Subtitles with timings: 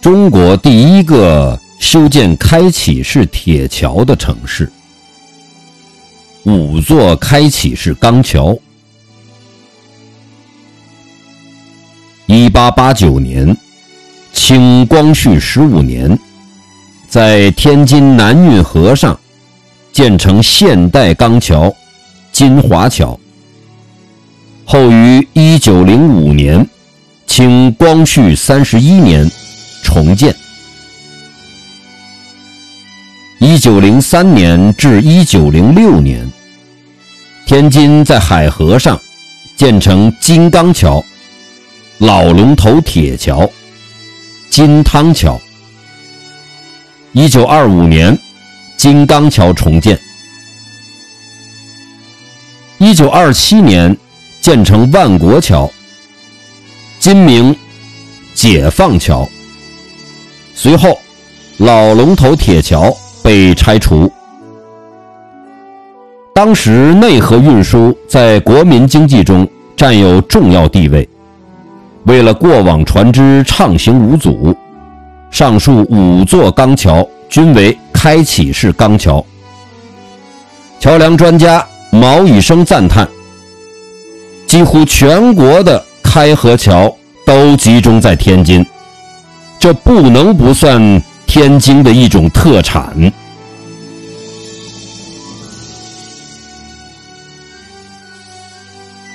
[0.00, 4.70] 中国第一个修建开启式铁桥的城市。
[6.44, 8.56] 五座开启式钢桥。
[12.24, 13.54] 一八八九年，
[14.32, 16.18] 清光绪十五年，
[17.06, 19.18] 在天津南运河上
[19.92, 21.70] 建成现代钢桥——
[22.32, 23.18] 金华桥。
[24.64, 26.66] 后于一九零五年，
[27.26, 29.30] 清光绪三十一年
[29.82, 30.34] 重建。
[33.38, 36.30] 一九零三年至一九零六年，
[37.46, 39.00] 天津在海河上
[39.56, 41.02] 建成金刚桥、
[41.98, 43.50] 老龙头铁桥、
[44.50, 45.40] 金汤桥。
[47.12, 48.16] 一九二五年，
[48.76, 49.98] 金刚桥重建。
[52.78, 53.96] 一九二七年，
[54.40, 55.70] 建成万国桥，
[56.98, 57.56] 今名
[58.34, 59.28] 解放桥。
[60.62, 60.98] 随后，
[61.56, 62.94] 老龙头铁桥。
[63.22, 64.10] 被拆除。
[66.34, 71.06] 当时内河运输在国民经济中占有重要地位，
[72.04, 74.56] 为了过往船只畅行无阻，
[75.30, 79.24] 上述五座钢桥均为开启式钢桥。
[80.78, 83.06] 桥梁专家毛以生赞叹
[84.48, 86.90] ：“几乎全国的开河桥
[87.26, 88.64] 都集中在天津，
[89.60, 92.90] 这不能不算。”天津的一种特产。